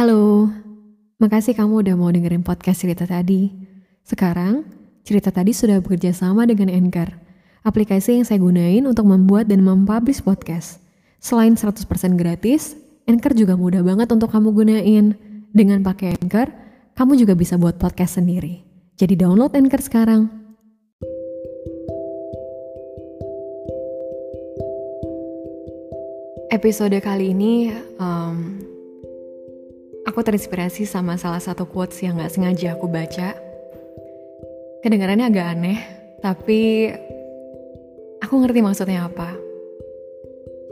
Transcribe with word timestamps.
Halo, 0.00 0.48
makasih 1.20 1.52
kamu 1.52 1.84
udah 1.84 1.92
mau 1.92 2.08
dengerin 2.08 2.40
podcast 2.40 2.80
cerita 2.80 3.04
tadi. 3.04 3.52
Sekarang, 4.00 4.64
cerita 5.04 5.28
tadi 5.28 5.52
sudah 5.52 5.76
bekerja 5.76 6.16
sama 6.16 6.48
dengan 6.48 6.72
Anchor, 6.72 7.12
aplikasi 7.68 8.16
yang 8.16 8.24
saya 8.24 8.40
gunain 8.40 8.88
untuk 8.88 9.04
membuat 9.04 9.52
dan 9.52 9.60
mempublish 9.60 10.24
podcast. 10.24 10.80
Selain 11.20 11.52
100% 11.52 11.84
gratis, 12.16 12.80
Anchor 13.04 13.36
juga 13.36 13.60
mudah 13.60 13.84
banget 13.84 14.08
untuk 14.08 14.32
kamu 14.32 14.56
gunain. 14.56 15.20
Dengan 15.52 15.84
pakai 15.84 16.16
Anchor, 16.16 16.48
kamu 16.96 17.20
juga 17.20 17.36
bisa 17.36 17.60
buat 17.60 17.76
podcast 17.76 18.16
sendiri. 18.16 18.64
Jadi 18.96 19.20
download 19.20 19.52
Anchor 19.52 19.84
sekarang. 19.84 20.32
Episode 26.48 26.96
kali 27.04 27.36
ini 27.36 27.68
um, 28.00 28.59
Aku 30.10 30.26
terinspirasi 30.26 30.90
sama 30.90 31.14
salah 31.14 31.38
satu 31.38 31.70
quotes 31.70 32.02
yang 32.02 32.18
gak 32.18 32.34
sengaja 32.34 32.74
aku 32.74 32.90
baca. 32.90 33.30
Kedengarannya 34.82 35.30
agak 35.30 35.46
aneh, 35.54 35.78
tapi 36.18 36.90
aku 38.18 38.34
ngerti 38.42 38.58
maksudnya 38.58 39.06
apa. 39.06 39.38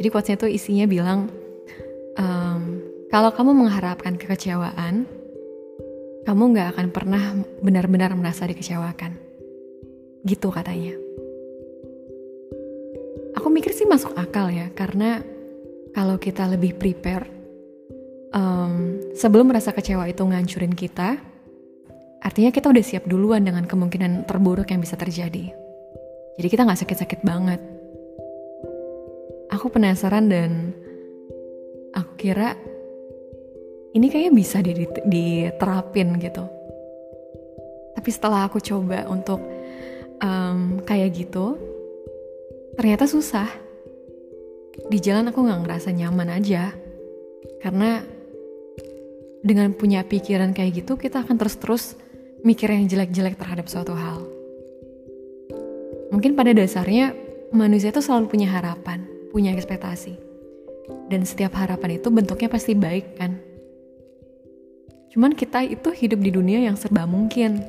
Jadi 0.02 0.08
quotesnya 0.10 0.42
tuh 0.42 0.50
isinya 0.50 0.90
bilang, 0.90 1.30
um, 2.18 2.82
kalau 3.14 3.30
kamu 3.30 3.54
mengharapkan 3.62 4.18
kekecewaan, 4.18 5.06
kamu 6.26 6.42
gak 6.58 6.74
akan 6.74 6.86
pernah 6.90 7.22
benar-benar 7.62 8.18
merasa 8.18 8.42
dikecewakan. 8.42 9.14
Gitu 10.26 10.50
katanya. 10.50 10.98
Aku 13.38 13.54
mikir 13.54 13.70
sih 13.70 13.86
masuk 13.86 14.18
akal 14.18 14.50
ya, 14.50 14.66
karena 14.74 15.22
kalau 15.94 16.18
kita 16.18 16.50
lebih 16.50 16.74
prepare 16.74 17.37
um, 18.34 19.00
sebelum 19.14 19.48
merasa 19.48 19.72
kecewa 19.72 20.08
itu 20.08 20.24
ngancurin 20.24 20.74
kita, 20.74 21.20
artinya 22.24 22.50
kita 22.50 22.68
udah 22.68 22.84
siap 22.84 23.04
duluan 23.06 23.46
dengan 23.46 23.64
kemungkinan 23.64 24.26
terburuk 24.26 24.68
yang 24.68 24.82
bisa 24.82 24.98
terjadi. 24.98 25.54
Jadi 26.38 26.48
kita 26.48 26.62
nggak 26.66 26.80
sakit-sakit 26.84 27.20
banget. 27.26 27.60
Aku 29.48 29.72
penasaran 29.72 30.28
dan 30.28 30.76
aku 31.96 32.12
kira 32.20 32.54
ini 33.96 34.06
kayaknya 34.12 34.32
bisa 34.36 34.60
diterapin 35.08 36.20
gitu. 36.20 36.44
Tapi 37.96 38.10
setelah 38.14 38.46
aku 38.46 38.62
coba 38.62 39.08
untuk 39.10 39.42
um, 40.22 40.78
kayak 40.86 41.18
gitu, 41.18 41.58
ternyata 42.78 43.10
susah. 43.10 43.50
Di 44.78 45.02
jalan 45.02 45.34
aku 45.34 45.42
nggak 45.42 45.66
ngerasa 45.66 45.90
nyaman 45.90 46.38
aja, 46.38 46.70
karena 47.58 47.98
dengan 49.42 49.70
punya 49.74 50.02
pikiran 50.02 50.50
kayak 50.50 50.82
gitu 50.84 50.98
kita 50.98 51.22
akan 51.22 51.38
terus-terus 51.38 51.94
mikir 52.42 52.70
yang 52.70 52.86
jelek-jelek 52.86 53.38
terhadap 53.38 53.66
suatu 53.70 53.94
hal. 53.94 54.22
Mungkin 56.08 56.34
pada 56.34 56.54
dasarnya 56.56 57.12
manusia 57.52 57.92
itu 57.92 58.00
selalu 58.00 58.30
punya 58.32 58.48
harapan, 58.50 59.04
punya 59.30 59.52
ekspektasi. 59.54 60.16
Dan 61.08 61.24
setiap 61.24 61.56
harapan 61.56 62.00
itu 62.00 62.08
bentuknya 62.08 62.48
pasti 62.48 62.72
baik 62.72 63.20
kan. 63.20 63.36
Cuman 65.12 65.36
kita 65.36 65.64
itu 65.64 65.88
hidup 65.92 66.20
di 66.20 66.30
dunia 66.32 66.64
yang 66.64 66.76
serba 66.76 67.04
mungkin. 67.04 67.60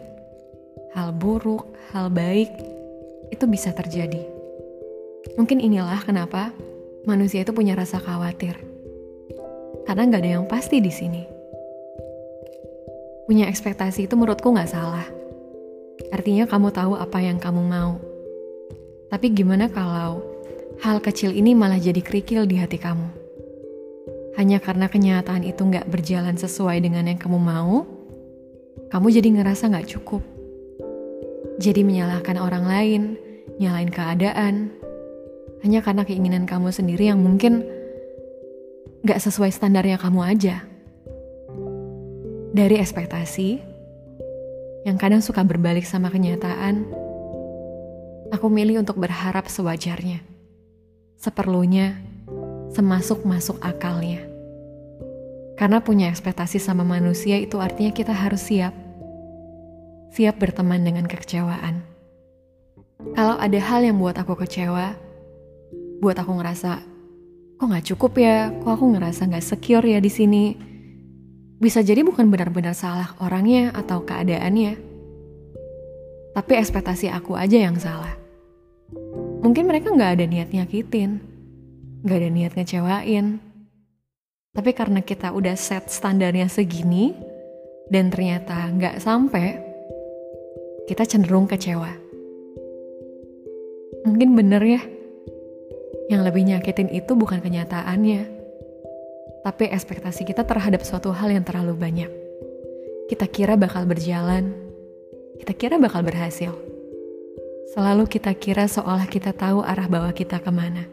Hal 0.95 1.14
buruk, 1.16 1.70
hal 1.92 2.09
baik, 2.12 2.50
itu 3.30 3.45
bisa 3.45 3.75
terjadi. 3.75 4.23
Mungkin 5.36 5.59
inilah 5.59 6.02
kenapa 6.03 6.56
manusia 7.03 7.44
itu 7.44 7.52
punya 7.52 7.75
rasa 7.75 8.00
khawatir. 8.00 8.56
Karena 9.84 10.03
nggak 10.08 10.22
ada 10.22 10.31
yang 10.40 10.45
pasti 10.47 10.80
di 10.80 10.92
sini 10.92 11.39
Punya 13.30 13.45
ekspektasi 13.45 14.09
itu 14.09 14.17
menurutku 14.17 14.49
nggak 14.49 14.73
salah. 14.73 15.05
Artinya 16.09 16.49
kamu 16.49 16.73
tahu 16.73 16.97
apa 16.97 17.22
yang 17.22 17.38
kamu 17.38 17.61
mau. 17.61 18.02
Tapi 19.13 19.29
gimana 19.38 19.69
kalau 19.69 20.25
hal 20.81 20.97
kecil 20.97 21.38
ini 21.38 21.53
malah 21.53 21.78
jadi 21.78 22.01
kerikil 22.01 22.50
di 22.50 22.57
hati 22.57 22.81
kamu? 22.81 23.06
Hanya 24.34 24.57
karena 24.57 24.89
kenyataan 24.89 25.45
itu 25.45 25.62
nggak 25.62 25.85
berjalan 25.94 26.41
sesuai 26.41 26.81
dengan 26.81 27.06
yang 27.06 27.22
kamu 27.22 27.38
mau, 27.38 27.85
kamu 28.89 29.07
jadi 29.22 29.29
ngerasa 29.38 29.78
nggak 29.78 29.94
cukup. 29.94 30.25
Jadi 31.62 31.85
menyalahkan 31.85 32.34
orang 32.41 32.66
lain, 32.66 33.01
nyalain 33.62 33.94
keadaan, 33.94 34.73
hanya 35.62 35.85
karena 35.85 36.01
keinginan 36.01 36.50
kamu 36.50 36.73
sendiri 36.73 37.13
yang 37.13 37.22
mungkin 37.22 37.62
nggak 39.06 39.22
sesuai 39.22 39.53
standarnya 39.53 40.01
kamu 40.01 40.25
aja 40.25 40.69
dari 42.50 42.82
ekspektasi 42.82 43.62
yang 44.88 44.98
kadang 44.98 45.22
suka 45.22 45.46
berbalik 45.46 45.86
sama 45.86 46.10
kenyataan, 46.10 46.88
aku 48.34 48.48
milih 48.50 48.82
untuk 48.82 48.98
berharap 48.98 49.46
sewajarnya, 49.46 50.24
seperlunya, 51.20 52.00
semasuk-masuk 52.74 53.62
akalnya. 53.62 54.26
Karena 55.60 55.84
punya 55.84 56.08
ekspektasi 56.08 56.58
sama 56.58 56.88
manusia 56.88 57.36
itu 57.36 57.60
artinya 57.60 57.92
kita 57.92 58.16
harus 58.16 58.48
siap. 58.48 58.72
Siap 60.16 60.40
berteman 60.40 60.81
dengan 60.81 61.06
kekecewaan. 61.06 61.84
Kalau 63.14 63.36
ada 63.36 63.60
hal 63.60 63.84
yang 63.84 64.00
buat 64.00 64.16
aku 64.16 64.40
kecewa, 64.40 64.96
buat 66.00 66.16
aku 66.16 66.31
ngerasa, 66.40 66.72
kok 67.60 67.68
gak 67.68 67.86
cukup 67.94 68.14
ya, 68.16 68.56
kok 68.64 68.72
aku 68.80 68.96
ngerasa 68.96 69.28
gak 69.28 69.44
secure 69.44 69.84
ya 69.84 70.00
di 70.00 70.08
sini, 70.08 70.69
bisa 71.59 71.84
jadi 71.84 72.02
bukan 72.08 72.31
benar-benar 72.31 72.72
salah 72.72 73.12
orangnya 73.20 73.75
atau 73.75 74.08
keadaannya. 74.08 74.80
Tapi 76.31 76.52
ekspektasi 76.56 77.12
aku 77.12 77.36
aja 77.36 77.59
yang 77.59 77.75
salah. 77.75 78.16
Mungkin 79.44 79.68
mereka 79.68 79.92
nggak 79.92 80.12
ada 80.16 80.25
niat 80.25 80.50
nyakitin, 80.56 81.19
nggak 82.08 82.18
ada 82.18 82.30
niat 82.31 82.53
ngecewain. 82.56 83.44
Tapi 84.56 84.72
karena 84.72 85.03
kita 85.03 85.36
udah 85.36 85.59
set 85.59 85.92
standarnya 85.92 86.48
segini, 86.48 87.12
dan 87.92 88.08
ternyata 88.08 88.72
nggak 88.72 89.03
sampai, 89.03 89.59
kita 90.88 91.03
cenderung 91.03 91.44
kecewa. 91.44 91.92
Mungkin 94.08 94.31
bener 94.31 94.64
ya, 94.64 94.81
yang 96.08 96.24
lebih 96.24 96.48
nyakitin 96.48 96.88
itu 96.88 97.19
bukan 97.19 97.44
kenyataannya, 97.44 98.38
tapi 99.44 99.72
ekspektasi 99.72 100.27
kita 100.27 100.44
terhadap 100.44 100.83
suatu 100.83 101.16
hal 101.16 101.31
yang 101.31 101.45
terlalu 101.47 101.75
banyak. 101.75 102.11
Kita 103.07 103.25
kira 103.25 103.55
bakal 103.55 103.88
berjalan, 103.88 104.53
kita 105.41 105.53
kira 105.55 105.75
bakal 105.79 106.03
berhasil. 106.03 106.51
Selalu 107.72 108.09
kita 108.09 108.33
kira 108.35 108.66
seolah 108.66 109.05
kita 109.07 109.31
tahu 109.31 109.63
arah 109.63 109.88
bawah 109.88 110.11
kita 110.11 110.41
ke 110.41 110.51
mana. 110.51 110.85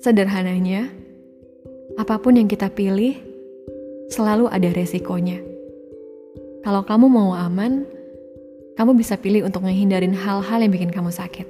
Sederhananya, 0.00 0.88
apa 2.00 2.16
pun 2.16 2.36
yang 2.38 2.48
kita 2.48 2.72
pilih, 2.72 3.20
selalu 4.08 4.48
ada 4.48 4.68
resikonya. 4.72 5.40
Kalau 6.64 6.84
kamu 6.84 7.08
mau 7.08 7.32
aman, 7.36 7.84
kamu 8.76 8.96
bisa 8.96 9.20
pilih 9.20 9.44
untuk 9.44 9.64
menghindarin 9.64 10.16
hal-hal 10.16 10.58
yang 10.60 10.72
bikin 10.72 10.92
kamu 10.92 11.12
sakit. 11.12 11.44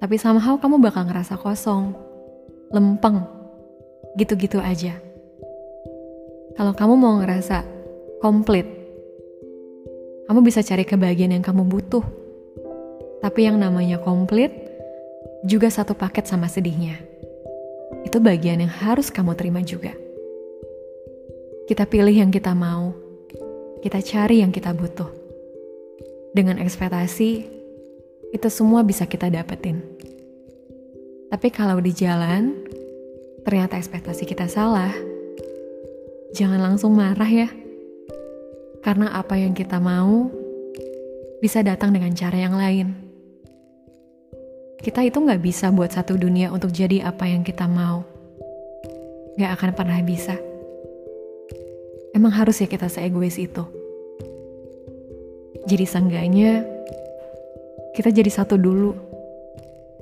Tapi 0.00 0.16
somehow 0.16 0.56
kamu 0.56 0.80
bakal 0.80 1.04
ngerasa 1.08 1.36
kosong, 1.36 1.92
lempeng, 2.72 3.24
gitu-gitu 4.18 4.58
aja. 4.58 4.98
Kalau 6.56 6.72
kamu 6.74 6.94
mau 6.98 7.18
ngerasa 7.22 7.62
komplit, 8.18 8.66
kamu 10.30 10.46
bisa 10.46 10.62
cari 10.62 10.86
kebahagiaan 10.86 11.34
yang 11.34 11.44
kamu 11.44 11.66
butuh. 11.66 12.02
Tapi 13.20 13.50
yang 13.50 13.60
namanya 13.60 14.00
komplit 14.00 14.54
juga 15.44 15.68
satu 15.68 15.92
paket 15.92 16.30
sama 16.30 16.46
sedihnya. 16.46 16.96
Itu 18.06 18.22
bagian 18.22 18.64
yang 18.64 18.72
harus 18.72 19.12
kamu 19.12 19.36
terima 19.36 19.60
juga. 19.60 19.92
Kita 21.68 21.86
pilih 21.86 22.14
yang 22.14 22.30
kita 22.32 22.54
mau, 22.56 22.94
kita 23.84 24.02
cari 24.02 24.42
yang 24.42 24.50
kita 24.50 24.74
butuh. 24.74 25.10
Dengan 26.30 26.62
ekspektasi, 26.62 27.30
itu 28.30 28.48
semua 28.50 28.86
bisa 28.86 29.06
kita 29.06 29.26
dapetin. 29.30 29.82
Tapi 31.30 31.48
kalau 31.50 31.78
di 31.78 31.90
jalan, 31.94 32.54
ternyata 33.42 33.76
ekspektasi 33.80 34.24
kita 34.28 34.46
salah, 34.46 34.92
jangan 36.36 36.60
langsung 36.60 36.94
marah 36.94 37.28
ya. 37.28 37.48
Karena 38.80 39.12
apa 39.12 39.36
yang 39.36 39.52
kita 39.52 39.76
mau 39.76 40.32
bisa 41.40 41.60
datang 41.60 41.92
dengan 41.92 42.12
cara 42.16 42.36
yang 42.36 42.56
lain. 42.56 42.88
Kita 44.80 45.04
itu 45.04 45.20
nggak 45.20 45.44
bisa 45.44 45.68
buat 45.68 45.92
satu 45.92 46.16
dunia 46.16 46.48
untuk 46.48 46.72
jadi 46.72 47.04
apa 47.04 47.28
yang 47.28 47.44
kita 47.44 47.68
mau. 47.68 48.00
Nggak 49.36 49.52
akan 49.60 49.70
pernah 49.76 50.00
bisa. 50.00 50.36
Emang 52.16 52.32
harus 52.32 52.60
ya 52.60 52.68
kita 52.68 52.88
seegois 52.88 53.36
itu. 53.36 53.64
Jadi 55.68 55.84
seenggaknya 55.84 56.64
kita 57.92 58.08
jadi 58.08 58.32
satu 58.32 58.56
dulu 58.56 59.09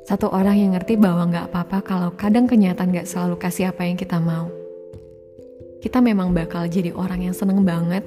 satu 0.09 0.33
orang 0.33 0.57
yang 0.57 0.73
ngerti 0.73 0.97
bahwa 0.97 1.29
nggak 1.29 1.53
apa-apa 1.53 1.85
kalau 1.85 2.09
kadang 2.17 2.49
kenyataan 2.49 2.97
nggak 2.97 3.05
selalu 3.05 3.37
kasih 3.37 3.69
apa 3.69 3.85
yang 3.85 4.01
kita 4.01 4.17
mau. 4.17 4.49
kita 5.85 6.01
memang 6.01 6.33
bakal 6.33 6.65
jadi 6.65 6.97
orang 6.97 7.29
yang 7.29 7.37
seneng 7.37 7.63
banget 7.63 8.03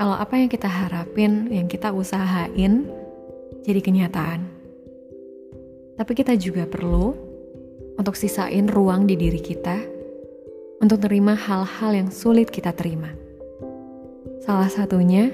kalau 0.00 0.16
apa 0.16 0.34
yang 0.40 0.48
kita 0.50 0.66
harapin, 0.66 1.46
yang 1.52 1.68
kita 1.68 1.92
usahain, 1.94 2.90
jadi 3.62 3.78
kenyataan. 3.78 4.40
Tapi 5.94 6.12
kita 6.16 6.34
juga 6.34 6.66
perlu 6.66 7.14
untuk 7.94 8.16
sisain 8.16 8.66
ruang 8.66 9.04
di 9.04 9.14
diri 9.14 9.38
kita 9.38 9.78
untuk 10.80 11.02
terima 11.02 11.38
hal-hal 11.38 11.90
yang 11.92 12.08
sulit 12.10 12.50
kita 12.50 12.74
terima. 12.74 13.14
Salah 14.42 14.70
satunya, 14.70 15.30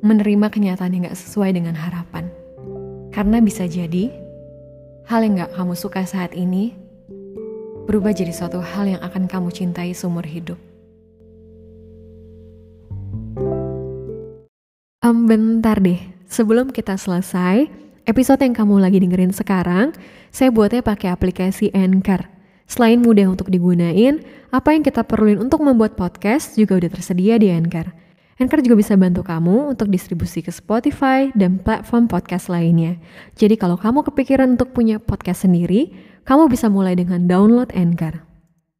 menerima 0.00 0.48
kenyataan 0.48 0.92
yang 0.96 1.08
gak 1.08 1.18
sesuai 1.18 1.56
dengan 1.56 1.76
harapan. 1.76 2.28
Karena 3.12 3.40
bisa 3.40 3.64
jadi, 3.68 4.23
hal 5.04 5.20
yang 5.20 5.36
gak 5.36 5.52
kamu 5.52 5.76
suka 5.76 6.08
saat 6.08 6.32
ini 6.32 6.72
berubah 7.84 8.16
jadi 8.16 8.32
suatu 8.32 8.64
hal 8.64 8.88
yang 8.88 9.00
akan 9.04 9.28
kamu 9.28 9.52
cintai 9.52 9.92
seumur 9.92 10.24
hidup. 10.24 10.56
Um, 15.04 15.28
bentar 15.28 15.76
deh, 15.84 16.00
sebelum 16.24 16.72
kita 16.72 16.96
selesai, 16.96 17.68
episode 18.08 18.40
yang 18.40 18.56
kamu 18.56 18.80
lagi 18.80 19.04
dengerin 19.04 19.36
sekarang, 19.36 19.92
saya 20.32 20.48
buatnya 20.48 20.80
pakai 20.80 21.12
aplikasi 21.12 21.68
Anchor. 21.76 22.24
Selain 22.64 22.96
mudah 22.96 23.28
untuk 23.28 23.52
digunain, 23.52 24.24
apa 24.48 24.72
yang 24.72 24.80
kita 24.80 25.04
perluin 25.04 25.36
untuk 25.36 25.60
membuat 25.60 26.00
podcast 26.00 26.56
juga 26.56 26.80
udah 26.80 26.88
tersedia 26.88 27.36
di 27.36 27.52
Anchor. 27.52 28.03
Anchor 28.34 28.66
juga 28.66 28.74
bisa 28.74 28.98
bantu 28.98 29.22
kamu 29.22 29.78
untuk 29.78 29.86
distribusi 29.86 30.42
ke 30.42 30.50
Spotify 30.50 31.30
dan 31.38 31.62
platform 31.62 32.10
podcast 32.10 32.50
lainnya. 32.50 32.98
Jadi 33.38 33.54
kalau 33.54 33.78
kamu 33.78 34.02
kepikiran 34.10 34.58
untuk 34.58 34.74
punya 34.74 34.98
podcast 34.98 35.46
sendiri, 35.46 35.94
kamu 36.26 36.50
bisa 36.50 36.66
mulai 36.66 36.98
dengan 36.98 37.30
download 37.30 37.70
Anchor. 37.78 38.33